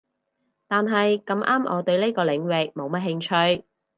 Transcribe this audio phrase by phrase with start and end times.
[0.67, 3.21] 但係咁啱我對呢個領域冇乜興
[3.55, 3.63] 趣